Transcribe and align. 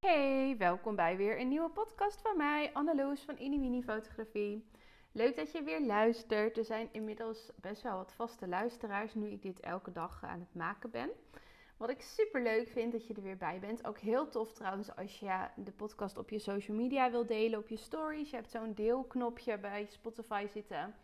Hey, 0.00 0.54
welkom 0.58 0.96
bij 0.96 1.16
weer 1.16 1.40
een 1.40 1.48
nieuwe 1.48 1.70
podcast 1.70 2.20
van 2.20 2.36
mij, 2.36 2.70
Anneloes 2.72 3.22
van 3.22 3.38
Inimini 3.38 3.82
Fotografie. 3.82 4.70
Leuk 5.12 5.36
dat 5.36 5.52
je 5.52 5.62
weer 5.62 5.80
luistert. 5.80 6.58
Er 6.58 6.64
zijn 6.64 6.88
inmiddels 6.92 7.50
best 7.60 7.82
wel 7.82 7.96
wat 7.96 8.12
vaste 8.12 8.48
luisteraars 8.48 9.14
nu 9.14 9.30
ik 9.30 9.42
dit 9.42 9.60
elke 9.60 9.92
dag 9.92 10.24
aan 10.24 10.40
het 10.40 10.54
maken 10.54 10.90
ben. 10.90 11.10
Wat 11.76 11.90
ik 11.90 12.00
super 12.00 12.42
leuk 12.42 12.68
vind 12.68 12.92
dat 12.92 13.06
je 13.06 13.14
er 13.14 13.22
weer 13.22 13.36
bij 13.36 13.60
bent. 13.60 13.86
Ook 13.86 13.98
heel 13.98 14.28
tof 14.28 14.52
trouwens 14.52 14.96
als 14.96 15.20
je 15.20 15.46
de 15.56 15.72
podcast 15.72 16.18
op 16.18 16.30
je 16.30 16.38
social 16.38 16.76
media 16.76 17.10
wil 17.10 17.26
delen, 17.26 17.58
op 17.58 17.68
je 17.68 17.76
stories. 17.76 18.30
Je 18.30 18.36
hebt 18.36 18.50
zo'n 18.50 18.74
deelknopje 18.74 19.58
bij 19.58 19.86
Spotify 19.86 20.46
zitten. 20.48 20.94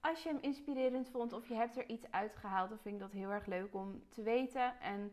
Als 0.00 0.22
je 0.22 0.28
hem 0.28 0.38
inspirerend 0.40 1.08
vond 1.08 1.32
of 1.32 1.48
je 1.48 1.54
hebt 1.54 1.76
er 1.76 1.88
iets 1.88 2.10
uitgehaald, 2.10 2.68
dan 2.68 2.78
vind 2.78 2.94
ik 2.94 3.00
dat 3.00 3.12
heel 3.12 3.30
erg 3.30 3.46
leuk 3.46 3.74
om 3.74 4.02
te 4.08 4.22
weten. 4.22 4.80
En 4.80 5.12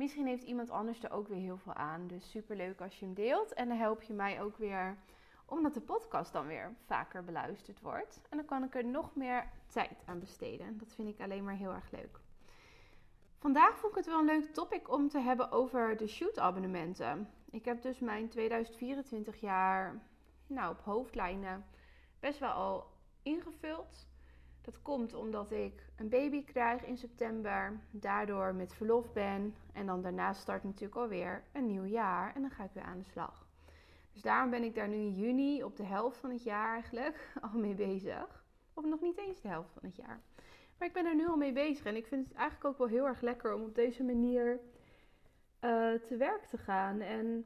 misschien 0.00 0.26
heeft 0.26 0.42
iemand 0.42 0.70
anders 0.70 1.02
er 1.02 1.12
ook 1.12 1.28
weer 1.28 1.38
heel 1.38 1.58
veel 1.58 1.74
aan. 1.74 2.06
Dus 2.06 2.30
super 2.30 2.56
leuk 2.56 2.80
als 2.80 2.98
je 2.98 3.04
hem 3.04 3.14
deelt. 3.14 3.52
En 3.52 3.68
dan 3.68 3.76
help 3.76 4.02
je 4.02 4.12
mij 4.12 4.42
ook 4.42 4.56
weer 4.56 4.96
omdat 5.44 5.74
de 5.74 5.80
podcast 5.80 6.32
dan 6.32 6.46
weer 6.46 6.74
vaker 6.86 7.24
beluisterd 7.24 7.80
wordt. 7.80 8.20
En 8.28 8.36
dan 8.36 8.46
kan 8.46 8.64
ik 8.64 8.74
er 8.74 8.84
nog 8.84 9.14
meer 9.14 9.50
tijd 9.66 10.02
aan 10.04 10.18
besteden. 10.18 10.78
Dat 10.78 10.92
vind 10.94 11.08
ik 11.08 11.20
alleen 11.20 11.44
maar 11.44 11.54
heel 11.54 11.72
erg 11.72 11.90
leuk. 11.90 12.20
Vandaag 13.38 13.78
vond 13.78 13.92
ik 13.92 13.98
het 13.98 14.06
wel 14.06 14.18
een 14.18 14.24
leuk 14.24 14.54
topic 14.54 14.90
om 14.90 15.08
te 15.08 15.18
hebben 15.18 15.52
over 15.52 15.96
de 15.96 16.06
shoot-abonnementen. 16.06 17.30
Ik 17.50 17.64
heb 17.64 17.82
dus 17.82 17.98
mijn 17.98 18.28
2024 18.28 19.40
jaar 19.40 20.02
nou, 20.46 20.70
op 20.70 20.80
hoofdlijnen 20.80 21.64
best 22.20 22.38
wel 22.38 22.50
al 22.50 22.86
ingevuld. 23.22 24.08
Dat 24.60 24.82
komt 24.82 25.14
omdat 25.14 25.50
ik 25.50 25.90
een 25.96 26.08
baby 26.08 26.44
krijg 26.44 26.84
in 26.84 26.96
september, 26.96 27.80
daardoor 27.90 28.54
met 28.54 28.74
verlof 28.74 29.12
ben 29.12 29.54
en 29.72 29.86
dan 29.86 30.02
daarna 30.02 30.32
start 30.32 30.64
natuurlijk 30.64 30.96
alweer 30.96 31.42
een 31.52 31.66
nieuw 31.66 31.84
jaar 31.84 32.34
en 32.34 32.40
dan 32.40 32.50
ga 32.50 32.64
ik 32.64 32.70
weer 32.72 32.82
aan 32.82 32.98
de 32.98 33.04
slag. 33.04 33.46
Dus 34.12 34.22
daarom 34.22 34.50
ben 34.50 34.62
ik 34.62 34.74
daar 34.74 34.88
nu 34.88 34.96
in 34.96 35.14
juni 35.14 35.62
op 35.62 35.76
de 35.76 35.84
helft 35.84 36.18
van 36.18 36.30
het 36.30 36.42
jaar 36.42 36.72
eigenlijk 36.72 37.32
al 37.52 37.58
mee 37.58 37.74
bezig. 37.74 38.44
Of 38.74 38.84
nog 38.84 39.00
niet 39.00 39.18
eens 39.18 39.40
de 39.40 39.48
helft 39.48 39.72
van 39.72 39.82
het 39.82 39.96
jaar. 39.96 40.20
Maar 40.78 40.88
ik 40.88 40.94
ben 40.94 41.06
er 41.06 41.14
nu 41.14 41.28
al 41.28 41.36
mee 41.36 41.52
bezig 41.52 41.84
en 41.84 41.96
ik 41.96 42.06
vind 42.06 42.28
het 42.28 42.36
eigenlijk 42.36 42.64
ook 42.64 42.78
wel 42.78 42.86
heel 42.86 43.06
erg 43.06 43.20
lekker 43.20 43.54
om 43.54 43.62
op 43.62 43.74
deze 43.74 44.02
manier 44.02 44.60
uh, 45.60 45.92
te 45.92 46.16
werk 46.18 46.44
te 46.44 46.58
gaan. 46.58 47.00
En 47.00 47.44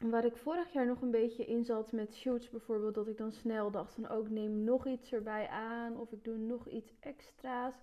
waar 0.00 0.24
ik 0.24 0.36
vorig 0.36 0.72
jaar 0.72 0.86
nog 0.86 1.02
een 1.02 1.10
beetje 1.10 1.44
in 1.44 1.64
zat 1.64 1.92
met 1.92 2.14
shoots 2.14 2.50
bijvoorbeeld, 2.50 2.94
dat 2.94 3.08
ik 3.08 3.16
dan 3.16 3.32
snel 3.32 3.70
dacht 3.70 3.94
van 3.94 4.08
ook 4.08 4.24
oh, 4.24 4.30
neem 4.30 4.64
nog 4.64 4.86
iets 4.86 5.12
erbij 5.12 5.48
aan 5.48 5.96
of 5.96 6.12
ik 6.12 6.24
doe 6.24 6.36
nog 6.36 6.68
iets 6.68 6.92
extra's. 7.00 7.74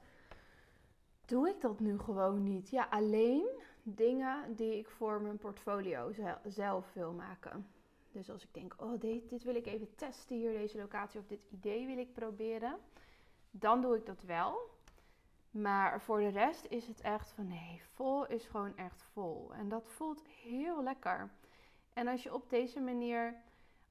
Doe 1.25 1.49
ik 1.49 1.61
dat 1.61 1.79
nu 1.79 1.99
gewoon 1.99 2.43
niet. 2.43 2.69
Ja, 2.69 2.87
alleen 2.89 3.47
dingen 3.83 4.55
die 4.55 4.77
ik 4.77 4.89
voor 4.89 5.21
mijn 5.21 5.37
portfolio 5.37 6.11
zelf 6.47 6.93
wil 6.93 7.11
maken. 7.11 7.67
Dus 8.11 8.29
als 8.29 8.43
ik 8.43 8.53
denk, 8.53 8.75
oh 8.77 8.99
dit, 8.99 9.29
dit 9.29 9.43
wil 9.43 9.55
ik 9.55 9.65
even 9.65 9.95
testen 9.95 10.35
hier, 10.35 10.51
deze 10.51 10.77
locatie 10.77 11.19
of 11.19 11.27
dit 11.27 11.45
idee 11.51 11.85
wil 11.85 11.97
ik 11.97 12.13
proberen 12.13 12.79
dan 13.59 13.81
doe 13.81 13.95
ik 13.95 14.05
dat 14.05 14.21
wel. 14.21 14.73
Maar 15.51 16.01
voor 16.01 16.19
de 16.19 16.27
rest 16.27 16.65
is 16.69 16.87
het 16.87 17.01
echt 17.01 17.31
van 17.31 17.47
nee, 17.47 17.81
vol 17.93 18.27
is 18.27 18.45
gewoon 18.45 18.77
echt 18.77 19.03
vol. 19.13 19.53
En 19.53 19.69
dat 19.69 19.83
voelt 19.87 20.23
heel 20.25 20.83
lekker. 20.83 21.29
En 21.95 22.07
als 22.07 22.23
je 22.23 22.33
op 22.33 22.49
deze 22.49 22.79
manier 22.79 23.35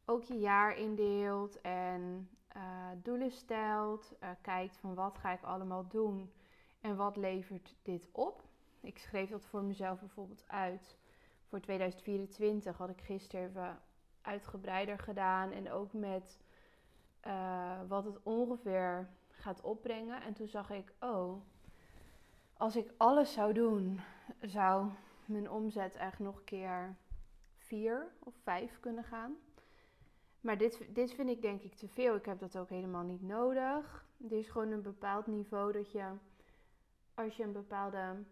ook 0.05 0.23
je 0.23 0.39
jaar 0.39 0.77
indeelt 0.77 1.61
en 1.61 2.29
uh, 2.57 2.63
doelen 3.03 3.31
stelt, 3.31 4.13
uh, 4.23 4.29
kijkt 4.41 4.77
van 4.77 4.95
wat 4.95 5.19
ga 5.19 5.33
ik 5.33 5.43
allemaal 5.43 5.89
doen 5.89 6.33
en 6.81 6.97
wat 6.97 7.17
levert 7.17 7.75
dit 7.83 8.09
op. 8.13 8.43
Ik 8.81 8.99
schreef 8.99 9.31
dat 9.31 9.45
voor 9.45 9.63
mezelf 9.63 10.01
bijvoorbeeld 10.01 10.45
uit. 10.47 10.99
Voor 11.49 11.61
2024 11.61 12.77
had 12.77 12.89
ik 12.89 13.01
gisteren 13.01 13.49
even 13.49 13.81
uitgebreider 14.23 14.99
gedaan 14.99 15.51
en 15.51 15.71
ook 15.71 15.93
met 15.93 16.41
uh, 17.27 17.81
wat 17.89 18.05
het 18.05 18.23
ongeveer 18.23 19.09
gaat 19.31 19.61
opbrengen. 19.61 20.23
En 20.23 20.35
toen 20.35 20.49
zag 20.49 20.71
ik, 20.71 20.93
oh, 21.01 21.43
als 22.57 22.77
ik 22.77 22.93
alles 22.97 23.33
zou 23.33 23.53
doen, 23.53 24.01
zou 24.41 24.91
mijn 25.25 25.51
omzet 25.51 25.97
echt 25.97 26.19
nog 26.19 26.37
een 26.37 26.45
keer 26.45 26.97
vier 27.65 28.13
of 28.19 28.35
vijf 28.43 28.81
kunnen 28.81 29.05
gaan. 29.05 29.37
Maar 30.41 30.59
dit, 30.59 30.95
dit 30.95 31.13
vind 31.15 31.29
ik 31.29 31.43
denk 31.43 31.63
ik 31.63 31.75
te 31.75 31.89
veel. 31.89 32.15
Ik 32.15 32.25
heb 32.25 32.39
dat 32.39 32.59
ook 32.59 32.69
helemaal 32.69 33.03
niet 33.03 33.23
nodig. 33.23 34.07
Het 34.23 34.33
is 34.33 34.49
gewoon 34.49 34.71
een 34.71 34.83
bepaald 34.83 35.27
niveau 35.27 35.73
dat 35.73 35.93
je, 35.93 36.05
als 37.15 37.37
je 37.37 37.43
een 37.43 37.53
bepaalde 37.53 38.23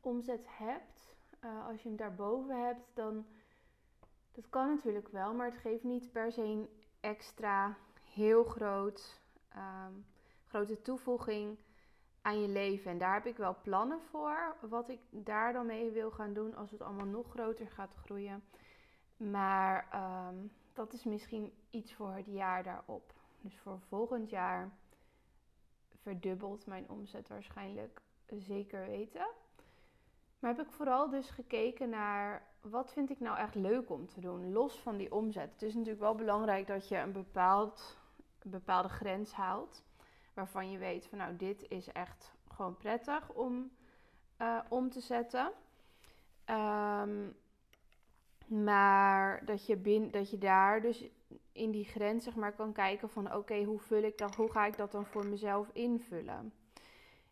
omzet 0.00 0.46
hebt, 0.48 1.14
uh, 1.44 1.66
als 1.66 1.82
je 1.82 1.88
hem 1.88 1.96
daarboven 1.96 2.64
hebt, 2.64 2.86
dan. 2.94 3.26
Dat 4.32 4.48
kan 4.48 4.68
natuurlijk 4.68 5.08
wel, 5.08 5.34
maar 5.34 5.46
het 5.46 5.60
geeft 5.60 5.84
niet 5.84 6.12
per 6.12 6.32
se 6.32 6.42
een 6.42 6.68
extra 7.00 7.76
heel 8.02 8.44
groot 8.44 9.20
um, 9.56 10.06
grote 10.46 10.82
toevoeging 10.82 11.58
aan 12.22 12.40
je 12.40 12.48
leven. 12.48 12.90
En 12.90 12.98
daar 12.98 13.14
heb 13.14 13.26
ik 13.26 13.36
wel 13.36 13.56
plannen 13.62 14.00
voor. 14.10 14.56
Wat 14.60 14.88
ik 14.88 15.00
daar 15.10 15.52
dan 15.52 15.66
mee 15.66 15.90
wil 15.90 16.10
gaan 16.10 16.32
doen 16.32 16.54
als 16.56 16.70
het 16.70 16.82
allemaal 16.82 17.06
nog 17.06 17.30
groter 17.30 17.66
gaat 17.66 17.94
groeien. 17.94 18.42
Maar 19.16 19.88
ehm, 19.90 20.36
dat 20.72 20.92
is 20.92 21.04
misschien 21.04 21.52
iets 21.70 21.94
voor 21.94 22.12
het 22.12 22.26
jaar 22.26 22.62
daarop. 22.62 23.12
Dus 23.40 23.58
voor 23.58 23.80
volgend 23.88 24.30
jaar 24.30 24.70
verdubbelt 26.02 26.66
mijn 26.66 26.90
omzet 26.90 27.28
waarschijnlijk 27.28 28.02
zeker 28.26 28.86
weten. 28.86 29.26
Maar 30.38 30.56
heb 30.56 30.66
ik 30.66 30.72
vooral 30.72 31.10
dus 31.10 31.30
gekeken 31.30 31.88
naar 31.88 32.46
wat 32.60 32.92
vind 32.92 33.10
ik 33.10 33.20
nou 33.20 33.38
echt 33.38 33.54
leuk 33.54 33.90
om 33.90 34.06
te 34.06 34.20
doen, 34.20 34.52
los 34.52 34.78
van 34.78 34.96
die 34.96 35.12
omzet. 35.12 35.52
Het 35.52 35.62
is 35.62 35.74
natuurlijk 35.74 36.00
wel 36.00 36.14
belangrijk 36.14 36.66
dat 36.66 36.88
je 36.88 36.96
een 36.96 37.12
bepaald 37.12 37.98
een 38.42 38.50
bepaalde 38.50 38.88
grens 38.88 39.32
haalt. 39.32 39.82
Waarvan 40.34 40.70
je 40.70 40.78
weet 40.78 41.06
van 41.06 41.18
nou, 41.18 41.36
dit 41.36 41.68
is 41.68 41.92
echt 41.92 42.32
gewoon 42.48 42.76
prettig 42.76 43.32
om 43.32 43.70
uh, 44.38 44.60
om 44.68 44.90
te 44.90 45.00
zetten. 45.00 45.52
Um, 46.46 47.36
maar 48.46 49.44
dat 49.44 49.66
je, 49.66 49.76
bin, 49.76 50.10
dat 50.10 50.30
je 50.30 50.38
daar 50.38 50.80
dus 50.80 51.04
in 51.52 51.70
die 51.70 51.84
grens 51.84 52.24
zeg 52.24 52.34
maar, 52.34 52.52
kan 52.52 52.72
kijken 52.72 53.10
van 53.10 53.34
oké, 53.34 53.62
hoe 53.64 53.78
vul 53.78 54.02
ik 54.02 54.18
dan, 54.18 54.32
hoe 54.36 54.50
ga 54.50 54.66
ik 54.66 54.76
dat 54.76 54.92
dan 54.92 55.06
voor 55.06 55.26
mezelf 55.26 55.70
invullen? 55.72 56.52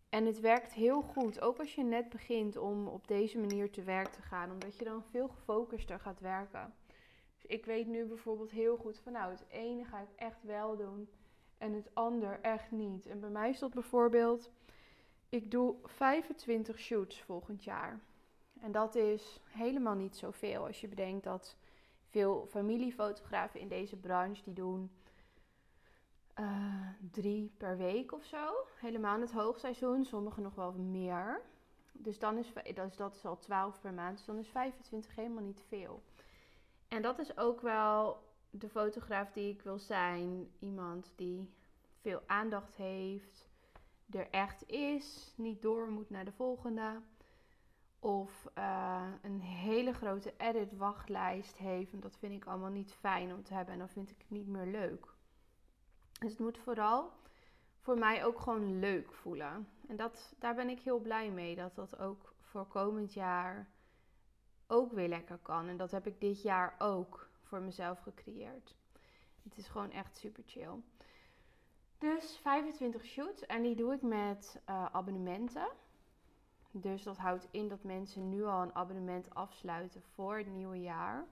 En 0.08 0.26
het 0.26 0.40
werkt 0.40 0.72
heel 0.72 1.02
goed, 1.02 1.40
ook 1.40 1.58
als 1.58 1.74
je 1.74 1.82
net 1.82 2.08
begint 2.08 2.56
om 2.56 2.88
op 2.88 3.08
deze 3.08 3.38
manier 3.38 3.70
te 3.70 3.82
werk 3.82 4.08
te 4.08 4.22
gaan, 4.22 4.52
omdat 4.52 4.78
je 4.78 4.84
dan 4.84 5.02
veel 5.02 5.28
gefocuster 5.28 6.00
gaat 6.00 6.20
werken 6.20 6.74
ik 7.48 7.64
weet 7.64 7.86
nu 7.86 8.04
bijvoorbeeld 8.04 8.50
heel 8.50 8.76
goed 8.76 8.98
van 8.98 9.12
nou, 9.12 9.30
het 9.30 9.44
ene 9.48 9.84
ga 9.84 10.00
ik 10.00 10.12
echt 10.16 10.42
wel 10.42 10.76
doen 10.76 11.08
en 11.58 11.72
het 11.72 11.90
ander 11.92 12.38
echt 12.42 12.70
niet. 12.70 13.06
En 13.06 13.20
bij 13.20 13.30
mij 13.30 13.50
is 13.50 13.58
dat 13.58 13.74
bijvoorbeeld, 13.74 14.50
ik 15.28 15.50
doe 15.50 15.74
25 15.84 16.78
shoots 16.78 17.22
volgend 17.22 17.64
jaar. 17.64 18.00
En 18.60 18.72
dat 18.72 18.94
is 18.94 19.40
helemaal 19.44 19.94
niet 19.94 20.16
zoveel 20.16 20.66
als 20.66 20.80
je 20.80 20.88
bedenkt 20.88 21.24
dat 21.24 21.56
veel 22.10 22.46
familiefotografen 22.50 23.60
in 23.60 23.68
deze 23.68 23.96
branche 23.96 24.42
die 24.44 24.54
doen 24.54 24.90
uh, 26.40 26.88
drie 27.10 27.52
per 27.56 27.76
week 27.76 28.12
of 28.12 28.24
zo. 28.24 28.66
Helemaal 28.80 29.14
in 29.14 29.20
het 29.20 29.32
hoogseizoen, 29.32 30.04
sommigen 30.04 30.42
nog 30.42 30.54
wel 30.54 30.72
meer. 30.72 31.40
Dus 31.92 32.18
dan 32.18 32.38
is 32.38 32.52
dat, 32.74 32.90
is, 32.90 32.96
dat 32.96 33.14
is 33.14 33.24
al 33.24 33.38
12 33.38 33.80
per 33.80 33.92
maand, 33.92 34.16
dus 34.16 34.26
dan 34.26 34.38
is 34.38 34.48
25 34.48 35.14
helemaal 35.14 35.42
niet 35.42 35.62
veel. 35.68 36.02
En 36.88 37.02
dat 37.02 37.18
is 37.18 37.36
ook 37.36 37.60
wel 37.60 38.22
de 38.60 38.68
fotograaf 38.68 39.32
die 39.32 39.52
ik 39.52 39.62
wil 39.62 39.78
zijn. 39.78 40.50
Iemand 40.58 41.12
die 41.16 41.50
veel 42.00 42.22
aandacht 42.26 42.76
heeft, 42.76 43.48
er 44.10 44.30
echt 44.30 44.68
is, 44.68 45.34
niet 45.36 45.62
door 45.62 45.88
moet 45.90 46.10
naar 46.10 46.24
de 46.24 46.32
volgende. 46.32 47.00
Of 48.00 48.48
uh, 48.58 49.06
een 49.22 49.40
hele 49.40 49.92
grote 49.92 50.34
edit 50.36 50.76
wachtlijst 50.76 51.56
heeft. 51.56 51.92
En 51.92 52.00
dat 52.00 52.16
vind 52.16 52.32
ik 52.32 52.44
allemaal 52.44 52.70
niet 52.70 52.92
fijn 52.92 53.34
om 53.34 53.42
te 53.42 53.54
hebben. 53.54 53.72
En 53.72 53.78
dan 53.78 53.88
vind 53.88 54.10
ik 54.10 54.18
het 54.18 54.30
niet 54.30 54.46
meer 54.46 54.66
leuk. 54.66 55.06
Dus 56.20 56.30
het 56.30 56.40
moet 56.40 56.58
vooral 56.58 57.12
voor 57.80 57.98
mij 57.98 58.24
ook 58.24 58.40
gewoon 58.40 58.78
leuk 58.78 59.12
voelen. 59.12 59.68
En 59.88 59.96
dat, 59.96 60.34
daar 60.38 60.54
ben 60.54 60.68
ik 60.68 60.80
heel 60.80 60.98
blij 61.00 61.30
mee. 61.30 61.56
Dat 61.56 61.74
dat 61.74 61.98
ook 61.98 62.34
voor 62.40 62.66
komend 62.66 63.12
jaar 63.14 63.68
ook 64.66 64.92
weer 64.92 65.08
lekker 65.08 65.38
kan. 65.38 65.68
En 65.68 65.76
dat 65.76 65.90
heb 65.90 66.06
ik 66.06 66.20
dit 66.20 66.42
jaar 66.42 66.74
ook 66.78 67.27
voor 67.48 67.60
mezelf 67.60 68.00
gecreëerd. 68.00 68.74
Het 69.42 69.56
is 69.56 69.68
gewoon 69.68 69.90
echt 69.90 70.16
super 70.16 70.42
chill. 70.46 70.74
Dus 71.98 72.38
25 72.42 73.04
shoots 73.04 73.46
en 73.46 73.62
die 73.62 73.76
doe 73.76 73.94
ik 73.94 74.02
met 74.02 74.60
uh, 74.68 74.84
abonnementen. 74.84 75.68
Dus 76.70 77.02
dat 77.02 77.16
houdt 77.16 77.48
in 77.50 77.68
dat 77.68 77.82
mensen 77.82 78.28
nu 78.28 78.44
al 78.44 78.62
een 78.62 78.74
abonnement 78.74 79.34
afsluiten 79.34 80.02
voor 80.02 80.36
het 80.36 80.46
nieuwe 80.46 80.80
jaar. 80.80 81.26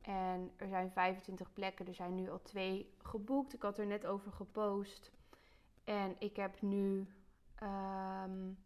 En 0.00 0.52
er 0.56 0.68
zijn 0.68 0.90
25 0.90 1.52
plekken, 1.52 1.86
er 1.86 1.94
zijn 1.94 2.14
nu 2.14 2.30
al 2.30 2.42
twee 2.42 2.92
geboekt. 3.02 3.52
Ik 3.52 3.62
had 3.62 3.78
er 3.78 3.86
net 3.86 4.06
over 4.06 4.32
gepost. 4.32 5.10
En 5.84 6.16
ik 6.18 6.36
heb 6.36 6.62
nu 6.62 7.06
um, 7.62 8.58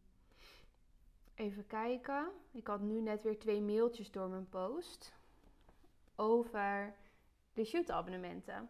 even 1.35 1.67
kijken. 1.67 2.31
Ik 2.51 2.67
had 2.67 2.81
nu 2.81 3.01
net 3.01 3.23
weer 3.23 3.39
twee 3.39 3.61
mailtjes 3.61 4.11
door 4.11 4.29
mijn 4.29 4.49
post 4.49 5.13
over 6.23 6.95
de 7.53 7.65
shoot-abonnementen. 7.65 8.69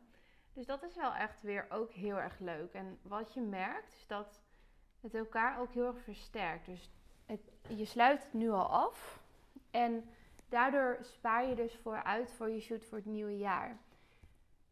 Dus 0.53 0.67
dat 0.67 0.83
is 0.83 0.97
wel 0.97 1.15
echt 1.15 1.43
weer 1.43 1.67
ook 1.71 1.93
heel 1.93 2.21
erg 2.21 2.39
leuk. 2.39 2.73
En 2.73 2.99
wat 3.03 3.35
je 3.35 3.41
merkt 3.41 3.93
is 3.93 4.07
dat 4.07 4.43
het 5.01 5.15
elkaar 5.15 5.61
ook 5.61 5.73
heel 5.73 5.87
erg 5.87 6.03
versterkt. 6.03 6.67
Dus 6.67 6.91
je 7.69 7.85
sluit 7.85 8.23
het 8.23 8.33
nu 8.33 8.51
al 8.51 8.67
af. 8.67 9.23
En 9.71 10.11
daardoor 10.49 10.99
spaar 11.01 11.47
je 11.47 11.55
dus 11.55 11.77
vooruit 11.77 12.33
voor 12.33 12.51
je 12.51 12.61
shoot 12.61 12.85
voor 12.85 12.99
het 12.99 13.07
nieuwe 13.07 13.39
jaar. 13.39 13.79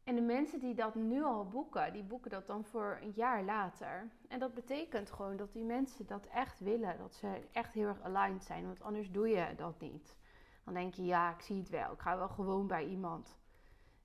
En 0.04 0.14
de 0.14 0.22
mensen 0.22 0.58
die 0.58 0.74
dat 0.74 0.94
nu 0.94 1.22
al 1.22 1.48
boeken, 1.48 1.92
die 1.92 2.02
boeken 2.02 2.30
dat 2.30 2.46
dan 2.46 2.64
voor 2.64 2.98
een 3.02 3.12
jaar 3.14 3.42
later. 3.42 4.08
En 4.28 4.38
dat 4.38 4.54
betekent 4.54 5.10
gewoon 5.10 5.36
dat 5.36 5.52
die 5.52 5.64
mensen 5.64 6.06
dat 6.06 6.26
echt 6.26 6.60
willen. 6.60 6.98
Dat 6.98 7.14
ze 7.14 7.40
echt 7.52 7.74
heel 7.74 7.88
erg 7.88 8.02
aligned 8.02 8.44
zijn. 8.44 8.66
Want 8.66 8.82
anders 8.82 9.10
doe 9.10 9.28
je 9.28 9.54
dat 9.56 9.80
niet. 9.80 10.16
Dan 10.70 10.82
denk 10.82 10.94
je, 10.94 11.04
ja, 11.04 11.34
ik 11.34 11.40
zie 11.40 11.58
het 11.58 11.68
wel. 11.68 11.92
Ik 11.92 12.00
ga 12.00 12.16
wel 12.16 12.28
gewoon 12.28 12.66
bij 12.66 12.86
iemand. 12.86 13.36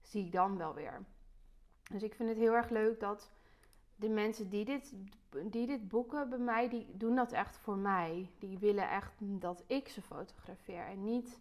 Zie 0.01 0.25
ik 0.25 0.31
dan 0.31 0.57
wel 0.57 0.73
weer. 0.73 1.06
Dus 1.91 2.03
ik 2.03 2.15
vind 2.15 2.29
het 2.29 2.38
heel 2.38 2.53
erg 2.53 2.69
leuk 2.69 3.00
dat 3.00 3.31
de 3.95 4.09
mensen 4.09 4.50
die 4.50 4.65
dit, 4.65 4.94
die 5.29 5.67
dit 5.67 5.88
boeken 5.88 6.29
bij 6.29 6.38
mij, 6.38 6.69
die 6.69 6.97
doen 6.97 7.15
dat 7.15 7.31
echt 7.31 7.57
voor 7.57 7.77
mij. 7.77 8.29
Die 8.39 8.57
willen 8.57 8.89
echt 8.89 9.13
dat 9.19 9.63
ik 9.67 9.88
ze 9.88 10.01
fotografeer. 10.01 10.85
En 10.88 11.03
niet 11.03 11.39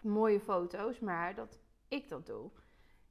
mooie 0.00 0.40
foto's, 0.40 1.00
maar 1.00 1.34
dat 1.34 1.58
ik 1.88 2.08
dat 2.08 2.26
doe. 2.26 2.50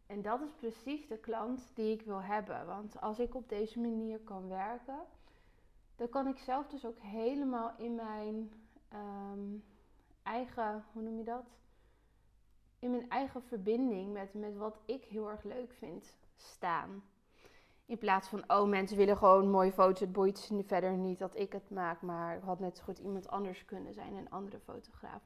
En 0.05 0.21
dat 0.21 0.41
is 0.41 0.51
precies 0.51 1.07
de 1.07 1.17
klant 1.17 1.71
die 1.73 1.93
ik 1.93 2.01
wil 2.01 2.21
hebben. 2.21 2.65
Want 2.65 3.01
als 3.01 3.19
ik 3.19 3.35
op 3.35 3.49
deze 3.49 3.79
manier 3.79 4.19
kan 4.19 4.47
werken, 4.47 4.99
dan 5.95 6.09
kan 6.09 6.27
ik 6.27 6.37
zelf 6.37 6.67
dus 6.67 6.85
ook 6.85 6.99
helemaal 6.99 7.73
in 7.77 7.95
mijn 7.95 8.51
ehm, 8.89 9.55
eigen, 10.23 10.85
hoe 10.91 11.01
noem 11.01 11.17
je 11.17 11.23
dat? 11.23 11.45
In 12.79 12.91
mijn 12.91 13.09
eigen 13.09 13.43
verbinding 13.43 14.13
met, 14.13 14.33
met 14.33 14.57
wat 14.57 14.79
ik 14.85 15.03
heel 15.03 15.29
erg 15.29 15.43
leuk 15.43 15.73
vind 15.73 16.17
staan. 16.35 17.03
In 17.85 17.97
plaats 17.97 18.27
van, 18.27 18.43
oh 18.47 18.69
mensen 18.69 18.97
willen 18.97 19.17
gewoon 19.17 19.49
mooie 19.49 19.71
foto's, 19.71 19.99
het 19.99 20.11
boeit 20.11 20.39
ze 20.39 20.63
verder 20.63 20.91
niet 20.91 21.19
dat 21.19 21.39
ik 21.39 21.51
het 21.51 21.69
maak, 21.69 22.01
maar 22.01 22.33
het 22.33 22.43
had 22.43 22.59
net 22.59 22.77
zo 22.77 22.83
goed 22.83 22.99
iemand 22.99 23.27
anders 23.29 23.65
kunnen 23.65 23.93
zijn, 23.93 24.15
een 24.15 24.29
andere 24.29 24.59
fotograaf. 24.59 25.21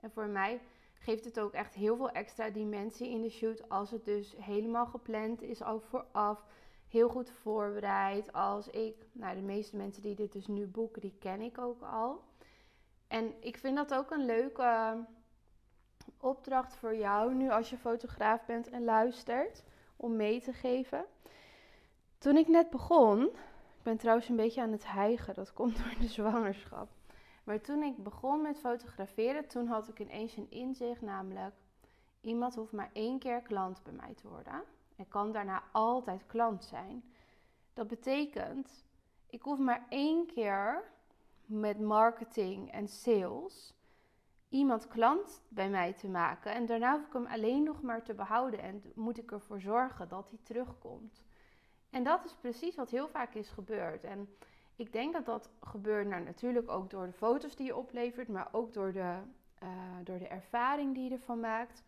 En 0.00 0.10
voor 0.10 0.26
mij 0.26 0.60
geeft 0.92 1.24
het 1.24 1.40
ook 1.40 1.52
echt 1.52 1.74
heel 1.74 1.96
veel 1.96 2.10
extra 2.10 2.50
dimensie 2.50 3.10
in 3.10 3.22
de 3.22 3.30
shoot 3.30 3.68
als 3.68 3.90
het 3.90 4.04
dus 4.04 4.34
helemaal 4.38 4.86
gepland 4.86 5.42
is, 5.42 5.62
al 5.62 5.80
vooraf, 5.80 6.44
heel 6.88 7.08
goed 7.08 7.30
voorbereid. 7.30 8.32
Als 8.32 8.68
ik, 8.68 9.06
nou 9.12 9.34
de 9.34 9.42
meeste 9.42 9.76
mensen 9.76 10.02
die 10.02 10.14
dit 10.14 10.32
dus 10.32 10.46
nu 10.46 10.66
boeken, 10.66 11.00
die 11.00 11.16
ken 11.18 11.40
ik 11.40 11.58
ook 11.58 11.82
al. 11.82 12.22
En 13.10 13.34
ik 13.40 13.56
vind 13.56 13.76
dat 13.76 13.94
ook 13.94 14.10
een 14.10 14.24
leuke 14.24 14.96
opdracht 16.20 16.76
voor 16.76 16.96
jou 16.96 17.34
nu 17.34 17.50
als 17.50 17.70
je 17.70 17.76
fotograaf 17.76 18.44
bent 18.44 18.70
en 18.70 18.84
luistert 18.84 19.64
om 19.96 20.16
mee 20.16 20.40
te 20.40 20.52
geven. 20.52 21.04
Toen 22.18 22.36
ik 22.36 22.48
net 22.48 22.70
begon, 22.70 23.22
ik 23.76 23.82
ben 23.82 23.96
trouwens 23.96 24.28
een 24.28 24.36
beetje 24.36 24.62
aan 24.62 24.72
het 24.72 24.86
hijgen, 24.86 25.34
dat 25.34 25.52
komt 25.52 25.76
door 25.76 25.94
de 26.00 26.08
zwangerschap. 26.08 26.88
Maar 27.44 27.60
toen 27.60 27.82
ik 27.82 28.02
begon 28.02 28.42
met 28.42 28.58
fotograferen, 28.58 29.46
toen 29.46 29.66
had 29.66 29.88
ik 29.88 29.98
ineens 29.98 30.36
een 30.36 30.50
inzicht, 30.50 31.00
namelijk 31.00 31.54
iemand 32.20 32.54
hoeft 32.54 32.72
maar 32.72 32.90
één 32.92 33.18
keer 33.18 33.40
klant 33.40 33.82
bij 33.82 33.92
mij 33.92 34.14
te 34.14 34.28
worden 34.28 34.62
en 34.96 35.08
kan 35.08 35.32
daarna 35.32 35.62
altijd 35.72 36.26
klant 36.26 36.64
zijn. 36.64 37.04
Dat 37.74 37.88
betekent, 37.88 38.84
ik 39.26 39.42
hoef 39.42 39.58
maar 39.58 39.86
één 39.88 40.26
keer 40.26 40.90
met 41.50 41.80
marketing 41.80 42.72
en 42.72 42.88
sales 42.88 43.74
iemand 44.48 44.88
klant 44.88 45.42
bij 45.48 45.70
mij 45.70 45.92
te 45.92 46.08
maken. 46.08 46.54
En 46.54 46.66
daarna 46.66 46.96
hoef 46.96 47.06
ik 47.06 47.12
hem 47.12 47.26
alleen 47.26 47.62
nog 47.62 47.82
maar 47.82 48.02
te 48.02 48.14
behouden 48.14 48.60
en 48.60 48.82
moet 48.94 49.18
ik 49.18 49.32
ervoor 49.32 49.60
zorgen 49.60 50.08
dat 50.08 50.28
hij 50.28 50.38
terugkomt. 50.42 51.22
En 51.90 52.02
dat 52.02 52.24
is 52.24 52.34
precies 52.34 52.74
wat 52.74 52.90
heel 52.90 53.08
vaak 53.08 53.34
is 53.34 53.48
gebeurd. 53.48 54.04
En 54.04 54.28
ik 54.76 54.92
denk 54.92 55.12
dat 55.12 55.24
dat 55.24 55.50
gebeurt 55.60 56.06
nou, 56.06 56.22
natuurlijk 56.24 56.70
ook 56.70 56.90
door 56.90 57.06
de 57.06 57.12
foto's 57.12 57.56
die 57.56 57.66
je 57.66 57.76
oplevert, 57.76 58.28
maar 58.28 58.48
ook 58.52 58.72
door 58.72 58.92
de, 58.92 59.18
uh, 59.62 59.68
door 60.04 60.18
de 60.18 60.28
ervaring 60.28 60.94
die 60.94 61.04
je 61.04 61.14
ervan 61.14 61.40
maakt. 61.40 61.82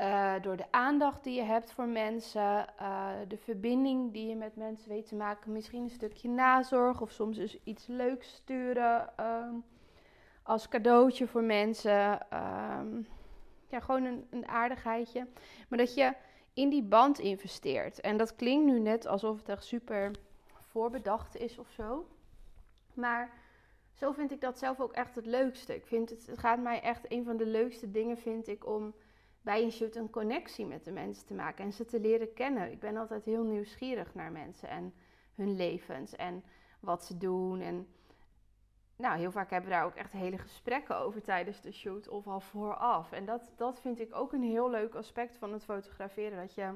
Uh, 0.00 0.32
door 0.42 0.56
de 0.56 0.72
aandacht 0.72 1.24
die 1.24 1.34
je 1.34 1.42
hebt 1.42 1.72
voor 1.72 1.86
mensen, 1.86 2.66
uh, 2.80 3.10
de 3.28 3.36
verbinding 3.36 4.12
die 4.12 4.28
je 4.28 4.36
met 4.36 4.56
mensen 4.56 4.88
weet 4.88 5.08
te 5.08 5.14
maken. 5.14 5.52
Misschien 5.52 5.82
een 5.82 5.90
stukje 5.90 6.28
nazorg 6.28 7.00
of 7.00 7.10
soms 7.10 7.36
dus 7.36 7.58
iets 7.64 7.86
leuks 7.86 8.34
sturen 8.34 9.12
um, 9.20 9.64
als 10.42 10.68
cadeautje 10.68 11.26
voor 11.26 11.42
mensen. 11.42 12.12
Um, 12.80 13.06
ja, 13.68 13.80
gewoon 13.80 14.04
een, 14.04 14.26
een 14.30 14.48
aardigheidje. 14.48 15.26
Maar 15.68 15.78
dat 15.78 15.94
je 15.94 16.12
in 16.54 16.68
die 16.68 16.82
band 16.82 17.18
investeert. 17.18 18.00
En 18.00 18.16
dat 18.16 18.36
klinkt 18.36 18.66
nu 18.66 18.78
net 18.78 19.06
alsof 19.06 19.38
het 19.38 19.48
echt 19.48 19.64
super 19.64 20.10
voorbedacht 20.60 21.36
is 21.36 21.58
of 21.58 21.70
zo. 21.70 22.08
Maar 22.94 23.30
zo 23.92 24.12
vind 24.12 24.32
ik 24.32 24.40
dat 24.40 24.58
zelf 24.58 24.80
ook 24.80 24.92
echt 24.92 25.14
het 25.14 25.26
leukste. 25.26 25.74
Ik 25.74 25.86
vind 25.86 26.10
het, 26.10 26.26
het 26.26 26.38
gaat 26.38 26.58
mij 26.58 26.80
echt 26.80 27.12
een 27.12 27.24
van 27.24 27.36
de 27.36 27.46
leukste 27.46 27.90
dingen, 27.90 28.18
vind 28.18 28.48
ik, 28.48 28.66
om 28.66 28.94
bij 29.44 29.62
een 29.62 29.72
shoot 29.72 29.96
een 29.96 30.10
connectie 30.10 30.66
met 30.66 30.84
de 30.84 30.92
mensen 30.92 31.26
te 31.26 31.34
maken 31.34 31.64
en 31.64 31.72
ze 31.72 31.84
te 31.84 32.00
leren 32.00 32.32
kennen. 32.32 32.72
Ik 32.72 32.80
ben 32.80 32.96
altijd 32.96 33.24
heel 33.24 33.44
nieuwsgierig 33.44 34.14
naar 34.14 34.32
mensen 34.32 34.68
en 34.68 34.94
hun 35.34 35.56
levens 35.56 36.16
en 36.16 36.44
wat 36.80 37.04
ze 37.04 37.18
doen. 37.18 37.60
En 37.60 37.86
nou, 38.96 39.18
heel 39.18 39.32
vaak 39.32 39.50
hebben 39.50 39.70
we 39.70 39.76
daar 39.76 39.84
ook 39.84 39.94
echt 39.94 40.12
hele 40.12 40.38
gesprekken 40.38 40.96
over 40.98 41.22
tijdens 41.22 41.60
de 41.60 41.72
shoot 41.72 42.08
of 42.08 42.26
al 42.26 42.40
vooraf. 42.40 43.12
En 43.12 43.24
dat, 43.24 43.52
dat 43.56 43.80
vind 43.80 44.00
ik 44.00 44.14
ook 44.14 44.32
een 44.32 44.42
heel 44.42 44.70
leuk 44.70 44.94
aspect 44.94 45.36
van 45.36 45.52
het 45.52 45.64
fotograferen. 45.64 46.38
Dat 46.38 46.54
je 46.54 46.72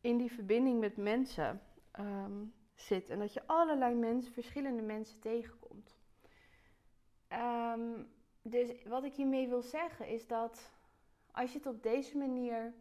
in 0.00 0.16
die 0.16 0.32
verbinding 0.32 0.80
met 0.80 0.96
mensen 0.96 1.62
um, 2.00 2.54
zit 2.74 3.10
en 3.10 3.18
dat 3.18 3.32
je 3.32 3.46
allerlei 3.46 3.94
mensen, 3.94 4.32
verschillende 4.32 4.82
mensen 4.82 5.20
tegenkomt. 5.20 5.96
Um, 7.32 8.08
dus 8.42 8.82
wat 8.84 9.04
ik 9.04 9.14
hiermee 9.14 9.48
wil 9.48 9.62
zeggen 9.62 10.08
is 10.08 10.26
dat 10.26 10.70
als 11.32 11.52
je 11.52 11.58
het 11.58 11.66
op 11.66 11.82
deze 11.82 12.16
manier 12.16 12.74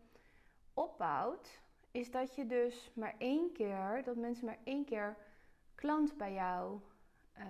opbouwt, 0.73 1.61
is 1.91 2.11
dat 2.11 2.35
je 2.35 2.45
dus 2.45 2.91
maar 2.93 3.15
één 3.17 3.51
keer, 3.51 4.01
dat 4.03 4.15
mensen 4.15 4.45
maar 4.45 4.59
één 4.63 4.85
keer 4.85 5.17
klant 5.75 6.17
bij 6.17 6.33
jou 6.33 6.79
uh, 7.37 7.45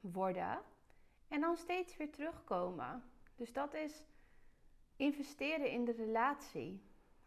worden 0.00 0.58
en 1.28 1.40
dan 1.40 1.56
steeds 1.56 1.96
weer 1.96 2.10
terugkomen. 2.10 3.04
Dus 3.34 3.52
dat 3.52 3.74
is 3.74 4.02
investeren 4.96 5.70
in 5.70 5.84
de 5.84 5.92
relatie 5.92 6.82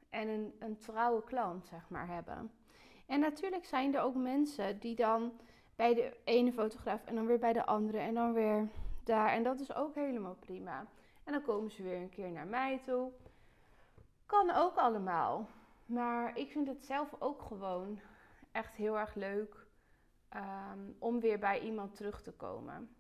en 0.10 0.28
een, 0.28 0.56
een 0.60 0.78
trouwe 0.78 1.24
klant, 1.24 1.66
zeg 1.66 1.90
maar, 1.90 2.08
hebben. 2.08 2.52
En 3.06 3.20
natuurlijk 3.20 3.66
zijn 3.66 3.96
er 3.96 4.02
ook 4.02 4.16
mensen 4.16 4.80
die 4.80 4.96
dan 4.96 5.40
bij 5.76 5.94
de 5.94 6.18
ene 6.24 6.54
fotograaf 6.54 7.06
en 7.06 7.16
dan 7.16 7.26
weer 7.26 7.40
bij 7.40 7.54
de 7.54 7.66
andere 7.66 7.98
en 7.98 8.14
dan 8.14 8.34
weer 8.34 8.68
daar. 9.04 9.30
En 9.30 9.44
dat 9.44 9.60
is 9.60 9.74
ook 9.74 9.96
helemaal 9.96 10.36
prima. 10.36 10.88
En 11.30 11.36
dan 11.36 11.44
komen 11.44 11.72
ze 11.72 11.84
weer 11.84 12.02
een 12.02 12.10
keer 12.10 12.32
naar 12.32 12.48
mij 12.48 12.80
toe. 12.86 13.12
Kan 14.26 14.52
ook 14.52 14.76
allemaal. 14.76 15.50
Maar 15.86 16.38
ik 16.38 16.52
vind 16.52 16.68
het 16.68 16.84
zelf 16.84 17.16
ook 17.20 17.42
gewoon 17.42 18.00
echt 18.52 18.76
heel 18.76 19.00
erg 19.00 19.16
leuk 19.16 19.68
um, 20.36 20.96
om 21.00 21.20
weer 21.20 21.40
bij 21.40 21.60
iemand 21.60 21.96
terug 21.96 22.22
te 22.22 22.32
komen. 22.32 22.96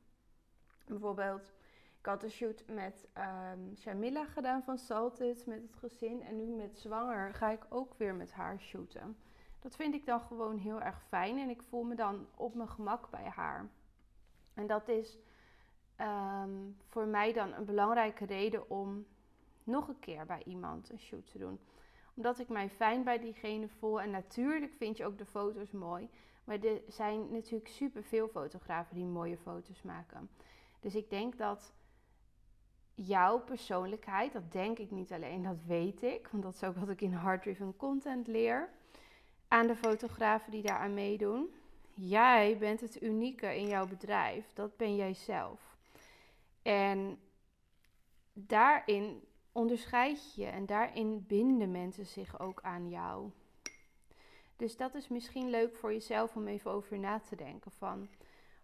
Bijvoorbeeld, 0.85 1.53
ik 1.99 2.05
had 2.05 2.23
een 2.23 2.31
shoot 2.31 2.63
met 2.67 3.07
um, 3.17 3.75
Shamila 3.75 4.25
gedaan 4.25 4.63
van 4.63 4.77
Salted 4.77 5.45
met 5.45 5.61
het 5.61 5.75
gezin. 5.75 6.21
En 6.21 6.35
nu 6.35 6.45
met 6.45 6.79
zwanger 6.79 7.33
ga 7.33 7.49
ik 7.49 7.65
ook 7.69 7.93
weer 7.97 8.15
met 8.15 8.31
haar 8.31 8.59
shooten. 8.59 9.17
Dat 9.59 9.75
vind 9.75 9.93
ik 9.93 10.05
dan 10.05 10.21
gewoon 10.21 10.57
heel 10.57 10.81
erg 10.81 11.03
fijn 11.07 11.37
en 11.37 11.49
ik 11.49 11.61
voel 11.61 11.83
me 11.83 11.95
dan 11.95 12.27
op 12.35 12.55
mijn 12.55 12.69
gemak 12.69 13.09
bij 13.09 13.29
haar. 13.35 13.69
En 14.53 14.67
dat 14.67 14.87
is 14.87 15.17
um, 16.01 16.77
voor 16.87 17.07
mij 17.07 17.33
dan 17.33 17.53
een 17.53 17.65
belangrijke 17.65 18.25
reden 18.25 18.69
om 18.69 19.05
nog 19.63 19.87
een 19.87 19.99
keer 19.99 20.25
bij 20.25 20.41
iemand 20.45 20.89
een 20.89 20.99
shoot 20.99 21.31
te 21.31 21.37
doen. 21.37 21.59
Omdat 22.13 22.39
ik 22.39 22.49
mij 22.49 22.69
fijn 22.69 23.03
bij 23.03 23.19
diegene 23.19 23.67
voel. 23.67 24.01
En 24.01 24.11
natuurlijk 24.11 24.73
vind 24.77 24.97
je 24.97 25.05
ook 25.05 25.17
de 25.17 25.25
foto's 25.25 25.71
mooi. 25.71 26.09
Maar 26.43 26.59
er 26.59 26.81
zijn 26.87 27.31
natuurlijk 27.31 27.69
super 27.69 28.03
veel 28.03 28.27
fotografen 28.27 28.95
die 28.95 29.05
mooie 29.05 29.37
foto's 29.37 29.81
maken. 29.81 30.29
Dus 30.79 30.95
ik 30.95 31.09
denk 31.09 31.37
dat 31.37 31.73
jouw 32.93 33.39
persoonlijkheid, 33.39 34.33
dat 34.33 34.51
denk 34.51 34.79
ik 34.79 34.91
niet 34.91 35.11
alleen, 35.11 35.43
dat 35.43 35.57
weet 35.65 36.03
ik. 36.03 36.27
Want 36.31 36.43
dat 36.43 36.53
is 36.53 36.63
ook 36.63 36.75
wat 36.75 36.89
ik 36.89 37.01
in 37.01 37.13
Hard 37.13 37.41
Driven 37.41 37.75
Content 37.77 38.27
leer 38.27 38.69
aan 39.47 39.67
de 39.67 39.75
fotografen 39.75 40.51
die 40.51 40.61
daaraan 40.61 40.93
meedoen. 40.93 41.53
Jij 41.93 42.57
bent 42.57 42.81
het 42.81 43.01
unieke 43.01 43.57
in 43.57 43.67
jouw 43.67 43.87
bedrijf. 43.87 44.53
Dat 44.53 44.77
ben 44.77 44.95
jij 44.95 45.13
zelf. 45.13 45.68
En 46.69 47.19
daarin 48.33 49.23
onderscheid 49.51 50.33
je 50.35 50.45
en 50.45 50.65
daarin 50.65 51.25
binden 51.27 51.71
mensen 51.71 52.05
zich 52.05 52.39
ook 52.39 52.61
aan 52.61 52.89
jou. 52.89 53.31
Dus 54.55 54.77
dat 54.77 54.95
is 54.95 55.07
misschien 55.07 55.49
leuk 55.49 55.75
voor 55.75 55.93
jezelf 55.93 56.35
om 56.35 56.47
even 56.47 56.71
over 56.71 56.99
na 56.99 57.19
te 57.19 57.35
denken 57.35 57.71
van 57.71 58.07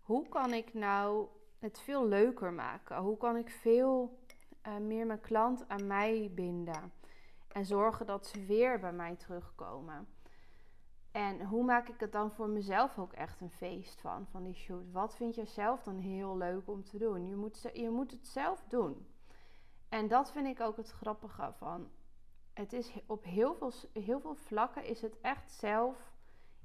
hoe 0.01 0.27
kan 0.29 0.53
ik 0.53 0.73
nou 0.73 1.27
het 1.59 1.79
veel 1.79 2.07
leuker 2.07 2.53
maken? 2.53 2.97
Hoe 2.97 3.17
kan 3.17 3.37
ik 3.37 3.49
veel 3.49 4.19
uh, 4.67 4.77
meer 4.77 5.05
mijn 5.05 5.21
klant 5.21 5.67
aan 5.67 5.87
mij 5.87 6.31
binden? 6.35 6.93
En 7.47 7.65
zorgen 7.65 8.05
dat 8.05 8.27
ze 8.27 8.45
weer 8.45 8.79
bij 8.79 8.93
mij 8.93 9.15
terugkomen. 9.15 10.07
En 11.15 11.41
hoe 11.41 11.63
maak 11.63 11.87
ik 11.87 11.99
het 11.99 12.11
dan 12.11 12.31
voor 12.31 12.49
mezelf 12.49 12.99
ook 12.99 13.13
echt 13.13 13.41
een 13.41 13.51
feest 13.51 14.01
van, 14.01 14.27
van 14.31 14.43
die 14.43 14.53
shoot? 14.53 14.91
Wat 14.91 15.15
vind 15.15 15.35
je 15.35 15.45
zelf 15.45 15.83
dan 15.83 15.97
heel 15.97 16.37
leuk 16.37 16.67
om 16.67 16.83
te 16.83 16.97
doen? 16.97 17.27
Je 17.27 17.35
moet, 17.35 17.69
je 17.73 17.89
moet 17.89 18.11
het 18.11 18.27
zelf 18.27 18.63
doen. 18.67 19.07
En 19.89 20.07
dat 20.07 20.31
vind 20.31 20.47
ik 20.47 20.59
ook 20.59 20.77
het 20.77 20.91
grappige 20.91 21.53
van. 21.57 21.89
Het 22.53 22.73
is 22.73 22.93
op 23.05 23.23
heel 23.23 23.55
veel, 23.55 23.71
heel 23.93 24.19
veel 24.19 24.35
vlakken 24.35 24.85
is 24.85 25.01
het 25.01 25.21
echt 25.21 25.51
zelf 25.51 26.11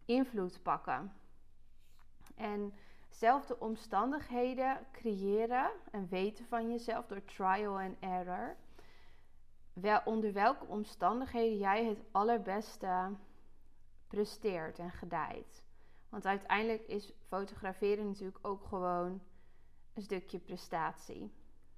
invloed 0.04 0.62
pakken. 0.62 1.12
En 2.35 2.75
zelf 3.09 3.47
de 3.47 3.61
omstandigheden 3.61 4.87
creëren 4.92 5.71
en 5.90 6.09
weten 6.09 6.45
van 6.45 6.71
jezelf 6.71 7.07
door 7.07 7.25
trial 7.25 7.80
and 7.80 7.97
error. 8.00 8.57
Wel, 9.73 10.00
onder 10.04 10.33
welke 10.33 10.66
omstandigheden 10.66 11.59
jij 11.59 11.85
het 11.85 12.02
allerbeste 12.11 13.16
presteert 14.11 14.79
en 14.79 14.90
gedijt. 14.90 15.64
Want 16.09 16.26
uiteindelijk 16.26 16.83
is 16.87 17.12
fotograferen 17.29 18.07
natuurlijk 18.07 18.38
ook 18.43 18.64
gewoon 18.64 19.21
een 19.95 20.02
stukje 20.02 20.38
prestatie. 20.38 21.33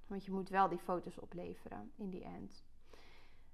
Want 0.07 0.25
je 0.25 0.31
moet 0.31 0.49
wel 0.49 0.69
die 0.69 0.79
foto's 0.79 1.19
opleveren 1.19 1.91
in 1.95 2.09
die 2.09 2.23
end. 2.23 2.63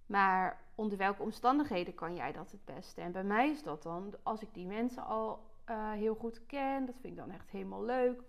Maar 0.06 0.60
onder 0.76 0.98
welke 0.98 1.22
omstandigheden 1.22 1.96
kan 1.96 2.16
jij 2.16 2.32
dat 2.32 2.52
het 2.52 2.66
beste? 2.66 3.02
En 3.02 3.12
bij 3.12 3.24
mij 3.24 3.50
is 3.50 3.64
dat 3.64 3.84
dan, 3.84 4.14
als 4.24 4.42
ik 4.42 4.54
die 4.54 4.66
mensen 4.66 5.06
al 5.06 5.44
uh, 5.70 5.92
heel 5.92 6.16
goed 6.16 6.46
ken, 6.46 6.86
dat 6.86 6.96
vind 7.00 7.14
ik 7.14 7.20
dan 7.20 7.32
echt 7.32 7.50
helemaal 7.50 7.84
leuk. 7.84 8.22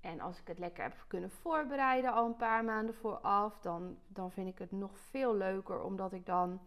En 0.00 0.20
als 0.20 0.40
ik 0.40 0.46
het 0.46 0.58
lekker 0.58 0.82
heb 0.82 1.04
kunnen 1.06 1.30
voorbereiden 1.30 2.12
al 2.12 2.26
een 2.26 2.36
paar 2.36 2.64
maanden 2.64 2.94
vooraf, 2.94 3.58
dan, 3.58 3.98
dan 4.08 4.32
vind 4.32 4.48
ik 4.48 4.58
het 4.58 4.72
nog 4.72 4.98
veel 4.98 5.36
leuker, 5.36 5.82
omdat 5.82 6.12
ik 6.12 6.26
dan 6.26 6.60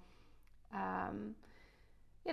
um, 0.73 1.35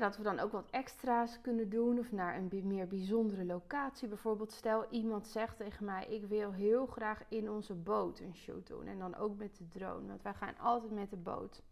dat 0.00 0.17
we 0.17 0.23
dan 0.23 0.38
ook 0.38 0.53
wat 0.53 0.71
extra's 0.71 1.41
kunnen 1.41 1.69
doen 1.69 1.99
of 1.99 2.12
naar 2.12 2.37
een 2.37 2.50
meer 2.65 2.87
bijzondere 2.87 3.45
locatie. 3.45 4.09
Bijvoorbeeld, 4.09 4.53
stel 4.53 4.87
iemand 4.91 5.26
zegt 5.26 5.57
tegen 5.57 5.85
mij: 5.85 6.07
Ik 6.07 6.25
wil 6.25 6.53
heel 6.53 6.87
graag 6.87 7.23
in 7.29 7.50
onze 7.50 7.75
boot 7.75 8.21
een 8.21 8.35
shoot 8.35 8.67
doen. 8.67 8.87
En 8.87 8.99
dan 8.99 9.17
ook 9.17 9.37
met 9.37 9.57
de 9.57 9.69
drone, 9.69 10.07
want 10.07 10.23
wij 10.23 10.35
gaan 10.35 10.59
altijd 10.59 10.93
met 10.93 11.11
de 11.11 11.17
boot 11.17 11.62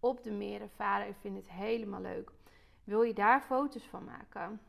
op 0.00 0.22
de 0.22 0.30
meren 0.30 0.70
varen. 0.70 1.08
Ik 1.08 1.16
vind 1.20 1.36
het 1.36 1.50
helemaal 1.50 2.00
leuk. 2.00 2.32
Wil 2.84 3.02
je 3.02 3.14
daar 3.14 3.40
foto's 3.40 3.84
van 3.84 4.04
maken? 4.04 4.60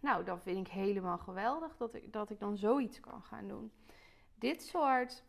Nou, 0.00 0.24
dan 0.24 0.40
vind 0.40 0.66
ik 0.66 0.72
helemaal 0.72 1.18
geweldig 1.18 1.76
dat 1.76 1.94
ik, 1.94 2.12
dat 2.12 2.30
ik 2.30 2.40
dan 2.40 2.56
zoiets 2.56 3.00
kan 3.00 3.22
gaan 3.22 3.48
doen. 3.48 3.72
Dit 4.34 4.62
soort 4.62 5.24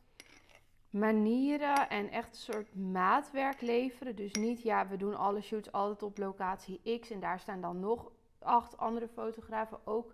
manieren 0.90 1.90
en 1.90 2.10
echt 2.10 2.30
een 2.30 2.54
soort 2.54 2.76
maatwerk 2.76 3.62
leveren. 3.62 4.16
Dus 4.16 4.34
niet, 4.34 4.62
ja, 4.62 4.88
we 4.88 4.98
doen 4.98 5.16
alle 5.16 5.42
shoots 5.42 5.72
altijd 5.72 6.04
op 6.04 6.18
locatie 6.18 7.00
X 7.00 7.10
en 7.10 7.20
daar 7.20 7.40
staan 7.40 7.62
dan 7.62 7.80
nog 7.80 8.12
acht 8.40 8.78
andere 8.78 9.08
fotografen 9.08 9.80
ook 9.84 10.14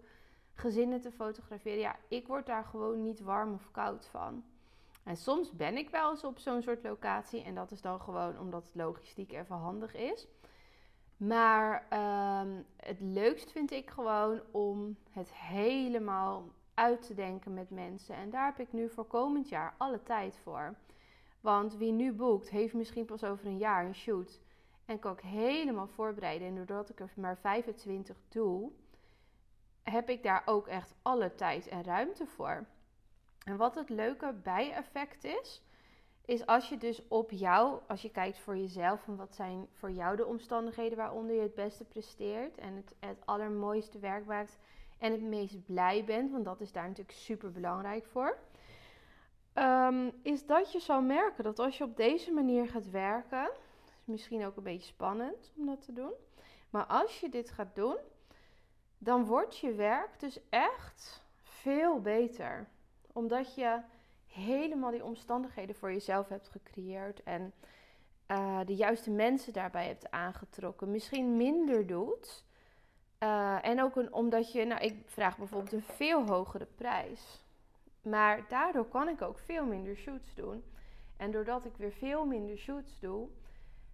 gezinnen 0.53 1.01
te 1.01 1.11
fotograferen. 1.11 1.79
Ja, 1.79 1.95
ik 2.07 2.27
word 2.27 2.45
daar 2.45 2.63
gewoon 2.63 3.01
niet 3.01 3.19
warm 3.19 3.53
of 3.53 3.71
koud 3.71 4.05
van. 4.05 4.43
En 5.03 5.17
soms 5.17 5.51
ben 5.51 5.77
ik 5.77 5.89
wel 5.89 6.09
eens 6.11 6.23
op 6.23 6.39
zo'n 6.39 6.61
soort 6.61 6.83
locatie 6.83 7.43
en 7.43 7.55
dat 7.55 7.71
is 7.71 7.81
dan 7.81 8.01
gewoon 8.01 8.39
omdat 8.39 8.71
logistiek 8.73 9.31
even 9.31 9.55
handig 9.55 9.95
is. 9.95 10.27
Maar 11.17 11.85
ehm, 11.89 12.61
het 12.75 12.99
leukst 12.99 13.51
vind 13.51 13.71
ik 13.71 13.89
gewoon 13.89 14.41
om 14.51 14.97
het 15.09 15.33
helemaal 15.33 16.49
uit 16.75 17.01
te 17.01 17.13
denken 17.13 17.53
met 17.53 17.69
mensen. 17.69 18.15
En 18.15 18.29
daar 18.29 18.45
heb 18.45 18.59
ik 18.59 18.73
nu 18.73 18.89
voor 18.89 19.05
komend 19.05 19.49
jaar 19.49 19.73
alle 19.77 20.03
tijd 20.03 20.37
voor. 20.43 20.75
Want 21.41 21.77
wie 21.77 21.91
nu 21.91 22.13
boekt, 22.13 22.49
heeft 22.49 22.73
misschien 22.73 23.05
pas 23.05 23.23
over 23.23 23.45
een 23.45 23.57
jaar 23.57 23.85
een 23.85 23.95
shoot. 23.95 24.39
En 24.85 24.99
kan 24.99 25.13
ik 25.13 25.19
helemaal 25.19 25.87
voorbereiden. 25.87 26.47
En 26.47 26.55
doordat 26.55 26.89
ik 26.89 26.99
er 26.99 27.11
maar 27.15 27.37
25 27.37 28.17
doe, 28.29 28.71
heb 29.83 30.09
ik 30.09 30.23
daar 30.23 30.41
ook 30.45 30.67
echt 30.67 30.95
alle 31.01 31.35
tijd 31.35 31.67
en 31.67 31.83
ruimte 31.83 32.25
voor. 32.25 32.65
En 33.43 33.57
wat 33.57 33.75
het 33.75 33.89
leuke 33.89 34.33
bijeffect 34.43 35.23
is, 35.23 35.61
is 36.25 36.45
als 36.45 36.69
je 36.69 36.77
dus 36.77 37.07
op 37.07 37.31
jou, 37.31 37.79
als 37.87 38.01
je 38.01 38.11
kijkt 38.11 38.39
voor 38.39 38.57
jezelf 38.57 39.07
en 39.07 39.15
wat 39.15 39.35
zijn 39.35 39.67
voor 39.73 39.91
jou 39.91 40.15
de 40.15 40.25
omstandigheden 40.25 40.97
waaronder 40.97 41.35
je 41.35 41.41
het 41.41 41.55
beste 41.55 41.83
presteert 41.83 42.57
en 42.57 42.75
het, 42.75 42.95
het 42.99 43.25
allermooiste 43.25 43.99
werk 43.99 44.25
maakt 44.25 44.57
en 44.97 45.11
het 45.11 45.21
meest 45.21 45.65
blij 45.65 46.03
bent, 46.05 46.31
want 46.31 46.45
dat 46.45 46.61
is 46.61 46.71
daar 46.71 46.87
natuurlijk 46.87 47.17
super 47.17 47.51
belangrijk 47.51 48.05
voor. 48.05 48.37
Ehm, 49.53 50.09
is 50.21 50.45
dat 50.45 50.71
je 50.71 50.79
zou 50.79 51.03
merken 51.03 51.43
dat 51.43 51.59
als 51.59 51.77
je 51.77 51.83
op 51.83 51.97
deze 51.97 52.31
manier 52.31 52.67
gaat 52.67 52.89
werken, 52.89 53.49
is 53.85 54.05
misschien 54.05 54.45
ook 54.45 54.57
een 54.57 54.63
beetje 54.63 54.87
spannend 54.87 55.51
om 55.57 55.65
dat 55.65 55.81
te 55.81 55.93
doen, 55.93 56.13
maar 56.69 56.85
als 56.85 57.19
je 57.19 57.29
dit 57.29 57.49
gaat 57.49 57.75
doen, 57.75 57.97
dan 58.97 59.25
wordt 59.25 59.57
je 59.57 59.73
werk 59.73 60.19
dus 60.19 60.39
echt 60.49 61.23
veel 61.43 62.01
beter. 62.01 62.67
Omdat 63.13 63.55
je 63.55 63.81
helemaal 64.27 64.91
die 64.91 65.03
omstandigheden 65.03 65.75
voor 65.75 65.91
jezelf 65.91 66.29
hebt 66.29 66.47
gecreëerd 66.47 67.23
en 67.23 67.53
uh, 68.27 68.59
de 68.65 68.75
juiste 68.75 69.11
mensen 69.11 69.53
daarbij 69.53 69.87
hebt 69.87 70.11
aangetrokken. 70.11 70.91
Misschien 70.91 71.37
minder 71.37 71.87
doet. 71.87 72.44
Uh, 73.25 73.65
en 73.65 73.81
ook 73.81 74.13
omdat 74.13 74.51
je, 74.51 74.65
nou, 74.65 74.81
ik 74.81 74.95
vraag 75.05 75.37
bijvoorbeeld 75.37 75.73
een 75.73 75.95
veel 75.95 76.27
hogere 76.27 76.67
prijs. 76.75 77.43
Maar 78.01 78.45
daardoor 78.47 78.85
kan 78.85 79.07
ik 79.07 79.21
ook 79.21 79.39
veel 79.39 79.65
minder 79.65 79.95
shoots 79.95 80.35
doen. 80.35 80.63
En 81.17 81.31
doordat 81.31 81.65
ik 81.65 81.77
weer 81.77 81.91
veel 81.91 82.25
minder 82.25 82.57
shoots 82.57 82.99
doe, 82.99 83.27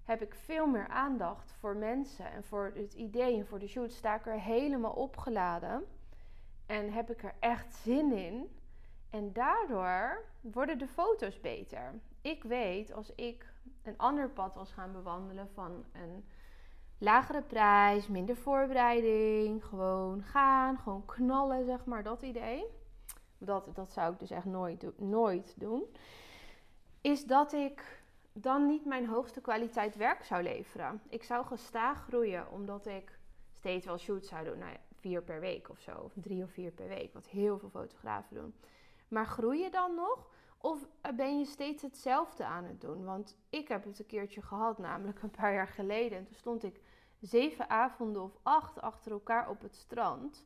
heb 0.03 0.21
ik 0.21 0.35
veel 0.35 0.67
meer 0.67 0.87
aandacht 0.87 1.53
voor 1.59 1.75
mensen 1.75 2.31
en 2.31 2.43
voor 2.43 2.71
het 2.75 2.93
idee 2.93 3.37
en 3.37 3.47
voor 3.47 3.59
de 3.59 3.67
shoots. 3.67 3.95
Sta 3.95 4.15
ik 4.15 4.25
er 4.25 4.39
helemaal 4.39 4.93
opgeladen 4.93 5.85
en 6.65 6.93
heb 6.93 7.09
ik 7.09 7.23
er 7.23 7.35
echt 7.39 7.73
zin 7.73 8.13
in. 8.13 8.55
En 9.09 9.33
daardoor 9.33 10.25
worden 10.41 10.77
de 10.77 10.87
foto's 10.87 11.39
beter. 11.41 11.93
Ik 12.21 12.43
weet 12.43 12.93
als 12.93 13.15
ik 13.15 13.45
een 13.83 13.97
ander 13.97 14.29
pad 14.29 14.55
was 14.55 14.71
gaan 14.71 14.91
bewandelen 14.91 15.49
van 15.53 15.85
een 15.91 16.25
lagere 17.01 17.41
prijs, 17.41 18.07
minder 18.07 18.35
voorbereiding, 18.35 19.65
gewoon 19.65 20.23
gaan, 20.23 20.77
gewoon 20.77 21.05
knallen, 21.05 21.65
zeg 21.65 21.85
maar, 21.85 22.03
dat 22.03 22.21
idee. 22.21 22.65
Dat, 23.37 23.69
dat 23.73 23.91
zou 23.91 24.13
ik 24.13 24.19
dus 24.19 24.31
echt 24.31 24.45
nooit, 24.45 24.99
nooit 24.99 25.53
doen. 25.57 25.83
Is 27.01 27.25
dat 27.25 27.53
ik 27.53 28.03
dan 28.33 28.67
niet 28.67 28.85
mijn 28.85 29.07
hoogste 29.07 29.41
kwaliteit 29.41 29.95
werk 29.95 30.23
zou 30.23 30.43
leveren. 30.43 31.01
Ik 31.09 31.23
zou 31.23 31.45
gestaag 31.45 32.03
groeien, 32.07 32.51
omdat 32.51 32.85
ik 32.85 33.19
steeds 33.53 33.85
wel 33.85 33.97
shoots 33.97 34.27
zou 34.27 34.45
doen. 34.45 34.57
Nou 34.57 34.71
ja, 34.71 34.79
vier 34.99 35.21
per 35.21 35.39
week 35.39 35.69
of 35.69 35.79
zo, 35.79 35.91
of 35.91 36.13
drie 36.15 36.43
of 36.43 36.51
vier 36.51 36.71
per 36.71 36.87
week, 36.87 37.13
wat 37.13 37.27
heel 37.27 37.59
veel 37.59 37.69
fotografen 37.69 38.35
doen. 38.35 38.53
Maar 39.07 39.25
groei 39.25 39.61
je 39.61 39.69
dan 39.69 39.95
nog? 39.95 40.27
Of 40.57 40.87
ben 41.15 41.39
je 41.39 41.45
steeds 41.45 41.81
hetzelfde 41.81 42.45
aan 42.45 42.63
het 42.63 42.81
doen? 42.81 43.03
Want 43.05 43.37
ik 43.49 43.67
heb 43.67 43.83
het 43.83 43.99
een 43.99 44.05
keertje 44.05 44.41
gehad, 44.41 44.77
namelijk 44.77 45.21
een 45.21 45.31
paar 45.31 45.53
jaar 45.53 45.67
geleden. 45.67 46.17
En 46.17 46.25
toen 46.25 46.35
stond 46.35 46.63
ik 46.63 46.81
zeven 47.21 47.69
avonden 47.69 48.21
of 48.21 48.37
acht 48.43 48.81
achter 48.81 49.11
elkaar 49.11 49.49
op 49.49 49.61
het 49.61 49.75
strand 49.75 50.45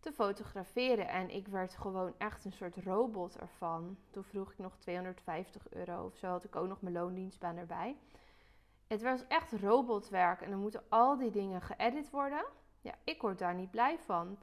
te 0.00 0.12
fotograferen. 0.12 1.08
En 1.08 1.30
ik 1.30 1.48
werd 1.48 1.74
gewoon 1.74 2.14
echt 2.18 2.44
een 2.44 2.52
soort 2.52 2.76
robot 2.76 3.38
ervan. 3.38 3.96
Toen 4.10 4.24
vroeg 4.24 4.52
ik 4.52 4.58
nog 4.58 4.76
250 4.76 5.70
euro 5.70 6.04
of 6.04 6.16
zo. 6.16 6.26
Had 6.26 6.44
ik 6.44 6.56
ook 6.56 6.68
nog 6.68 6.80
mijn 6.80 6.94
loondienstbaan 6.94 7.56
erbij. 7.56 7.96
Het 8.86 9.02
was 9.02 9.26
echt 9.26 9.52
robotwerk. 9.52 10.40
En 10.40 10.50
dan 10.50 10.60
moeten 10.60 10.84
al 10.88 11.16
die 11.16 11.30
dingen 11.30 11.62
geëdit 11.62 12.10
worden. 12.10 12.44
Ja, 12.80 12.94
ik 13.04 13.22
word 13.22 13.38
daar 13.38 13.54
niet 13.54 13.70
blij 13.70 13.98
van. 13.98 14.38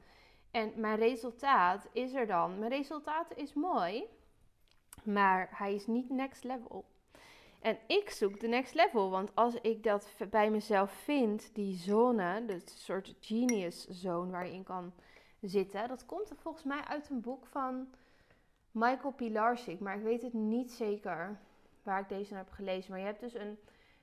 En 0.52 0.72
mijn 0.76 0.98
resultaat 0.98 1.88
is 1.92 2.14
er 2.14 2.28
dan. 2.28 2.60
Mijn 2.60 2.72
resultaat 2.72 3.36
is 3.36 3.54
mooi, 3.54 4.04
maar 5.04 5.50
hij 5.52 5.76
is 5.76 5.88
niet 5.88 6.10
next 6.10 6.44
level. 6.44 6.86
En 7.64 7.78
ik 7.88 8.10
zoek 8.10 8.40
de 8.40 8.48
next 8.48 8.74
level, 8.74 9.10
want 9.10 9.36
als 9.36 9.56
ik 9.62 9.84
dat 9.84 10.16
bij 10.30 10.50
mezelf 10.50 10.92
vind, 10.92 11.56
die 11.56 11.76
zone, 11.76 12.46
de 12.46 12.62
soort 12.66 13.16
genius 13.20 13.88
zone 13.88 14.32
waar 14.32 14.48
je 14.48 14.54
in 14.54 14.64
kan 14.64 14.94
zitten, 15.42 15.88
dat 15.88 16.06
komt 16.06 16.32
volgens 16.38 16.64
mij 16.64 16.82
uit 16.82 17.10
een 17.10 17.22
boek 17.22 17.46
van 17.46 17.88
Michael 18.72 19.14
Pilarczyk, 19.14 19.80
maar 19.80 19.98
ik 19.98 20.04
weet 20.04 20.22
het 20.22 20.34
niet 20.34 20.72
zeker 20.72 21.40
waar 21.84 22.00
ik 22.00 22.10
deze 22.10 22.36
heb 22.36 22.50
gelezen. 22.52 22.92
Maar 22.92 23.00
je 23.00 23.06
hebt 23.06 23.20
dus 23.20 23.34
een 23.34 23.58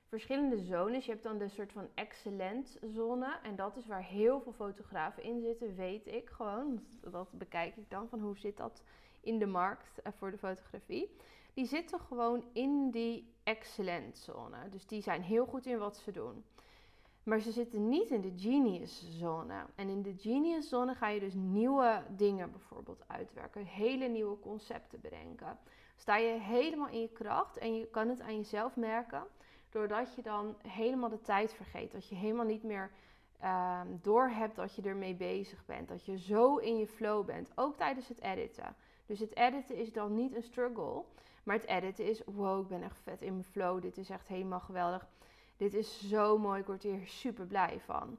verschillende 0.07 0.59
zones. 0.59 1.05
Je 1.05 1.11
hebt 1.11 1.23
dan 1.23 1.37
de 1.37 1.49
soort 1.49 1.71
van 1.71 1.87
excellent 1.93 2.77
zone. 2.93 3.39
En 3.43 3.55
dat 3.55 3.77
is 3.77 3.87
waar 3.87 4.03
heel 4.03 4.41
veel 4.41 4.53
fotografen 4.53 5.23
in 5.23 5.41
zitten, 5.41 5.75
weet 5.75 6.07
ik 6.07 6.29
gewoon. 6.29 6.85
Dat 7.01 7.31
bekijk 7.31 7.75
ik 7.75 7.89
dan 7.89 8.07
van 8.09 8.19
hoe 8.19 8.37
zit 8.37 8.57
dat 8.57 8.83
in 9.21 9.39
de 9.39 9.45
markt 9.45 10.01
eh, 10.01 10.11
voor 10.17 10.31
de 10.31 10.37
fotografie. 10.37 11.15
Die 11.53 11.65
zitten 11.65 11.99
gewoon 11.99 12.43
in 12.53 12.91
die 12.91 13.33
excellent 13.43 14.17
zone. 14.17 14.69
Dus 14.69 14.87
die 14.87 15.01
zijn 15.01 15.21
heel 15.21 15.45
goed 15.45 15.65
in 15.65 15.77
wat 15.77 15.97
ze 15.97 16.11
doen. 16.11 16.43
Maar 17.23 17.39
ze 17.39 17.51
zitten 17.51 17.89
niet 17.89 18.09
in 18.09 18.21
de 18.21 18.33
genius 18.35 19.19
zone. 19.19 19.65
En 19.75 19.89
in 19.89 20.01
de 20.01 20.13
genius 20.17 20.69
zone 20.69 20.95
ga 20.95 21.07
je 21.07 21.19
dus 21.19 21.33
nieuwe 21.33 22.03
dingen 22.09 22.51
bijvoorbeeld 22.51 23.03
uitwerken. 23.07 23.65
Hele 23.65 24.07
nieuwe 24.07 24.39
concepten 24.39 25.01
bedenken. 25.01 25.57
Sta 25.95 26.17
je 26.17 26.39
helemaal 26.39 26.87
in 26.87 27.01
je 27.01 27.11
kracht 27.11 27.57
en 27.57 27.75
je 27.75 27.87
kan 27.87 28.09
het 28.09 28.21
aan 28.21 28.35
jezelf 28.35 28.75
merken. 28.75 29.23
Doordat 29.69 30.15
je 30.15 30.21
dan 30.21 30.55
helemaal 30.67 31.09
de 31.09 31.21
tijd 31.21 31.53
vergeet. 31.53 31.91
Dat 31.91 32.09
je 32.09 32.15
helemaal 32.15 32.45
niet 32.45 32.63
meer 32.63 32.91
uh, 33.43 33.81
doorhebt 34.01 34.55
dat 34.55 34.75
je 34.75 34.81
ermee 34.81 35.15
bezig 35.15 35.65
bent. 35.65 35.87
Dat 35.87 36.05
je 36.05 36.17
zo 36.17 36.57
in 36.57 36.77
je 36.77 36.87
flow 36.87 37.25
bent. 37.25 37.51
Ook 37.55 37.77
tijdens 37.77 38.07
het 38.07 38.21
editen. 38.21 38.75
Dus 39.11 39.19
het 39.19 39.35
editen 39.35 39.75
is 39.75 39.93
dan 39.93 40.15
niet 40.15 40.35
een 40.35 40.43
struggle. 40.43 41.03
Maar 41.43 41.55
het 41.55 41.65
editen 41.65 42.05
is, 42.05 42.21
wow, 42.25 42.61
ik 42.61 42.67
ben 42.67 42.83
echt 42.83 42.99
vet 43.03 43.21
in 43.21 43.33
mijn 43.33 43.45
flow. 43.51 43.81
Dit 43.81 43.97
is 43.97 44.09
echt 44.09 44.27
helemaal 44.27 44.59
geweldig. 44.59 45.07
Dit 45.57 45.73
is 45.73 46.09
zo 46.09 46.37
mooi, 46.37 46.59
ik 46.59 46.65
word 46.65 46.83
hier 46.83 47.07
super 47.07 47.45
blij 47.45 47.79
van. 47.85 48.17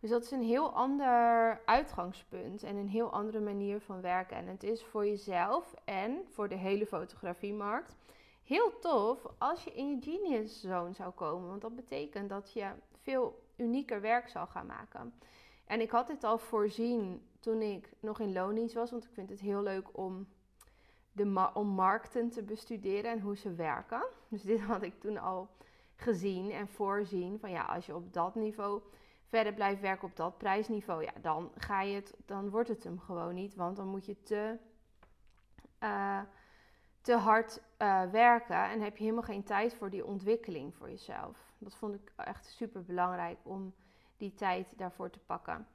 Dus 0.00 0.10
dat 0.10 0.22
is 0.22 0.30
een 0.30 0.42
heel 0.42 0.72
ander 0.72 1.60
uitgangspunt 1.64 2.62
en 2.62 2.76
een 2.76 2.88
heel 2.88 3.12
andere 3.12 3.40
manier 3.40 3.80
van 3.80 4.00
werken. 4.00 4.36
En 4.36 4.46
het 4.46 4.62
is 4.62 4.84
voor 4.84 5.06
jezelf 5.06 5.74
en 5.84 6.24
voor 6.30 6.48
de 6.48 6.54
hele 6.54 6.86
fotografiemarkt 6.86 7.96
heel 8.44 8.78
tof 8.78 9.26
als 9.38 9.64
je 9.64 9.72
in 9.72 9.88
je 9.88 10.00
genius 10.00 10.60
zone 10.60 10.92
zou 10.92 11.12
komen. 11.12 11.48
Want 11.48 11.60
dat 11.60 11.76
betekent 11.76 12.28
dat 12.28 12.52
je 12.52 12.66
veel 13.02 13.42
unieker 13.56 14.00
werk 14.00 14.28
zal 14.28 14.46
gaan 14.46 14.66
maken. 14.66 15.14
En 15.66 15.80
ik 15.80 15.90
had 15.90 16.06
dit 16.06 16.24
al 16.24 16.38
voorzien 16.38 17.28
toen 17.40 17.62
ik 17.62 17.92
nog 18.00 18.20
in 18.20 18.32
Lonies 18.32 18.74
was, 18.74 18.90
want 18.90 19.04
ik 19.04 19.12
vind 19.12 19.30
het 19.30 19.40
heel 19.40 19.62
leuk 19.62 19.98
om, 19.98 20.28
de 21.12 21.50
om 21.54 21.68
markten 21.68 22.30
te 22.30 22.42
bestuderen 22.42 23.10
en 23.10 23.20
hoe 23.20 23.36
ze 23.36 23.54
werken. 23.54 24.06
Dus 24.28 24.42
dit 24.42 24.60
had 24.60 24.82
ik 24.82 25.00
toen 25.00 25.18
al 25.18 25.48
gezien 25.96 26.50
en 26.50 26.68
voorzien 26.68 27.38
van 27.38 27.50
ja, 27.50 27.64
als 27.64 27.86
je 27.86 27.94
op 27.94 28.12
dat 28.12 28.34
niveau 28.34 28.82
verder 29.26 29.52
blijft 29.52 29.80
werken 29.80 30.08
op 30.08 30.16
dat 30.16 30.38
prijsniveau, 30.38 31.02
ja, 31.02 31.12
dan 31.20 31.52
ga 31.56 31.82
je 31.82 31.94
het, 31.94 32.14
dan 32.26 32.50
wordt 32.50 32.68
het 32.68 32.84
hem 32.84 32.98
gewoon 32.98 33.34
niet, 33.34 33.54
want 33.54 33.76
dan 33.76 33.88
moet 33.88 34.06
je 34.06 34.22
te, 34.22 34.58
uh, 35.82 36.20
te 37.00 37.14
hard 37.14 37.62
uh, 37.78 38.10
werken 38.10 38.70
en 38.70 38.80
heb 38.80 38.96
je 38.96 39.02
helemaal 39.02 39.22
geen 39.22 39.44
tijd 39.44 39.74
voor 39.74 39.90
die 39.90 40.04
ontwikkeling 40.04 40.74
voor 40.74 40.88
jezelf. 40.90 41.52
Dat 41.58 41.74
vond 41.74 41.94
ik 41.94 42.12
echt 42.16 42.46
super 42.46 42.84
belangrijk 42.84 43.38
om 43.42 43.74
die 44.16 44.34
tijd 44.34 44.78
daarvoor 44.78 45.10
te 45.10 45.18
pakken. 45.18 45.66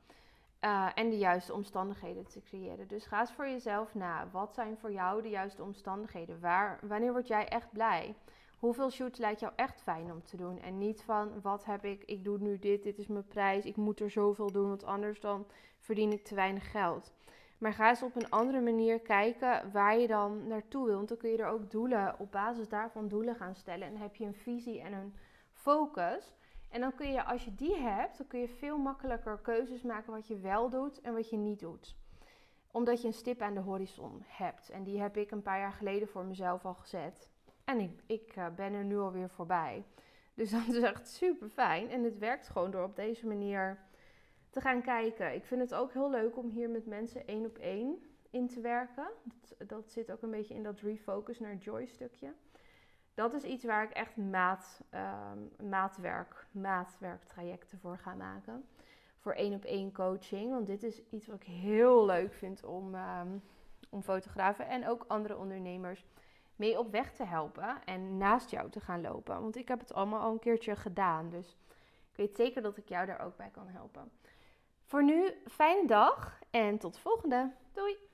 Uh, 0.62 0.90
en 0.96 1.10
de 1.10 1.18
juiste 1.18 1.54
omstandigheden 1.54 2.28
te 2.28 2.42
creëren. 2.42 2.88
Dus 2.88 3.06
ga 3.06 3.20
eens 3.20 3.32
voor 3.32 3.48
jezelf 3.48 3.96
na. 3.96 4.28
Wat 4.32 4.54
zijn 4.54 4.78
voor 4.78 4.92
jou 4.92 5.22
de 5.22 5.30
juiste 5.30 5.64
omstandigheden? 5.64 6.40
Waar, 6.40 6.80
wanneer 6.82 7.12
word 7.12 7.28
jij 7.28 7.48
echt 7.48 7.72
blij? 7.72 8.16
Hoeveel 8.60 8.90
shoots 8.92 9.20
lijkt 9.20 9.40
jou 9.40 9.54
echt 9.56 9.82
fijn 9.82 10.12
om 10.12 10.24
te 10.24 10.38
doen? 10.38 10.60
En 10.60 10.78
niet 10.78 11.02
van 11.04 11.42
wat 11.42 11.66
heb 11.66 11.86
ik, 11.86 12.04
ik 12.04 12.24
doe 12.24 12.40
nu 12.40 12.60
dit, 12.60 12.84
dit 12.84 12.98
is 12.98 13.08
mijn 13.08 13.28
prijs, 13.28 13.66
ik 13.66 13.76
moet 13.76 14.00
er 14.00 14.10
zoveel 14.10 14.52
doen, 14.52 14.68
want 14.68 14.84
anders 14.84 15.20
dan 15.20 15.46
verdien 15.80 16.12
ik 16.12 16.24
te 16.24 16.36
weinig 16.36 16.72
geld. 16.72 17.14
Maar 17.62 17.74
ga 17.74 17.90
eens 17.90 18.04
op 18.04 18.16
een 18.16 18.30
andere 18.30 18.62
manier 18.62 19.00
kijken 19.00 19.72
waar 19.72 19.98
je 19.98 20.08
dan 20.08 20.48
naartoe 20.48 20.86
wil. 20.86 20.96
Want 20.96 21.08
dan 21.08 21.18
kun 21.18 21.30
je 21.30 21.38
er 21.38 21.48
ook 21.48 21.72
doelen, 21.72 22.20
op 22.20 22.32
basis 22.32 22.70
daarvan 22.70 23.08
doelen 23.08 23.36
gaan 23.36 23.56
stellen. 23.56 23.88
En 23.88 23.98
heb 23.98 24.16
je 24.16 24.26
een 24.26 24.36
visie 24.36 24.82
en 24.82 24.94
een 24.94 25.14
focus. 25.54 26.34
En 26.72 26.82
dan 26.82 26.96
kun 26.96 27.12
je, 27.12 27.24
als 27.24 27.46
je 27.46 27.56
die 27.56 27.76
hebt, 27.76 28.18
dan 28.18 28.28
kun 28.28 28.40
je 28.40 28.48
veel 28.48 28.78
makkelijker 28.78 29.40
keuzes 29.40 29.82
maken 29.82 30.14
wat 30.14 30.28
je 30.28 30.40
wel 30.40 30.70
doet 30.70 31.02
en 31.02 31.14
wat 31.14 31.30
je 31.30 31.38
niet 31.38 31.60
doet. 31.60 31.96
Omdat 32.72 33.02
je 33.02 33.08
een 33.08 33.14
stip 33.14 33.42
aan 33.42 33.54
de 33.54 33.60
horizon 33.60 34.24
hebt. 34.28 34.70
En 34.70 34.84
die 34.84 35.02
heb 35.02 35.18
ik 35.18 35.32
een 35.32 35.42
paar 35.42 35.60
jaar 35.60 35.74
geleden 35.74 36.08
voor 36.08 36.26
mezelf 36.26 36.66
al 36.66 36.74
gezet. 36.74 37.30
En 37.64 37.80
ik, 37.80 38.04
ik 38.06 38.36
uh, 38.36 38.48
ben 38.56 38.74
er 38.74 38.84
nu 38.84 38.98
alweer 38.98 39.30
voorbij. 39.30 39.86
Dus 40.34 40.52
dat 40.66 40.68
is 40.68 40.82
echt 40.82 41.08
super 41.08 41.50
fijn. 41.50 41.90
En 41.90 42.04
het 42.04 42.18
werkt 42.18 42.48
gewoon 42.48 42.72
door 42.72 42.84
op 42.84 42.96
deze 42.96 43.28
manier 43.28 43.80
te 44.50 44.62
gaan 44.62 44.82
kijken. 44.82 45.34
Ik 45.34 45.46
vind 45.46 45.62
het 45.62 45.74
ook 45.74 45.94
heel 45.94 46.10
leuk 46.10 46.38
om 46.38 46.50
hier 46.50 46.70
met 46.70 46.86
mensen 46.86 47.28
één 47.28 47.46
op 47.46 47.58
één 47.58 48.04
in 48.30 48.48
te 48.48 48.62
werken. 48.62 49.08
Dat, 49.24 49.70
dat 49.70 49.92
zit 49.92 50.12
ook 50.12 50.22
een 50.22 50.32
beetje 50.32 50.54
in 50.54 50.64
dat 50.64 50.80
refocus 50.80 51.40
naar 51.40 51.56
joy 51.56 51.86
stukje. 51.86 52.34
Dat 53.22 53.34
is 53.34 53.44
iets 53.44 53.64
waar 53.64 53.84
ik 53.84 53.92
echt 53.92 54.18
maat, 54.18 54.82
um, 54.94 55.70
maatwerk, 55.70 56.46
maatwerktrajecten 56.52 57.80
voor 57.80 57.98
ga 57.98 58.14
maken. 58.14 58.66
Voor 59.20 59.34
één 59.34 59.54
op 59.54 59.64
één 59.64 59.94
coaching. 59.94 60.52
Want 60.52 60.68
dit 60.68 60.84
is 60.84 61.02
iets 61.10 61.28
wat 61.28 61.36
ik 61.36 61.48
heel 61.48 62.06
leuk 62.06 62.34
vind 62.34 62.64
om, 62.64 62.96
um, 62.96 63.44
om 63.90 64.02
fotografen 64.02 64.68
en 64.68 64.88
ook 64.88 65.06
andere 65.08 65.38
ondernemers 65.38 66.06
mee 66.56 66.80
op 66.80 66.92
weg 66.92 67.14
te 67.14 67.26
helpen 67.26 67.86
en 67.86 68.18
naast 68.18 68.50
jou 68.50 68.70
te 68.70 68.80
gaan 68.80 69.02
lopen. 69.02 69.42
Want 69.42 69.56
ik 69.56 69.68
heb 69.68 69.80
het 69.80 69.94
allemaal 69.94 70.22
al 70.22 70.32
een 70.32 70.40
keertje 70.40 70.76
gedaan. 70.76 71.30
Dus 71.30 71.58
ik 72.12 72.18
weet 72.18 72.36
zeker 72.36 72.62
dat 72.62 72.78
ik 72.78 72.90
jou 72.90 73.06
daar 73.06 73.22
ook 73.22 73.38
bij 73.38 73.50
kan 73.50 73.68
helpen. 73.68 74.12
Voor 74.86 75.04
nu, 75.04 75.34
fijne 75.48 75.88
dag 75.88 76.40
en 76.50 76.78
tot 76.78 76.94
de 76.94 77.00
volgende. 77.00 77.52
Doei! 77.74 78.11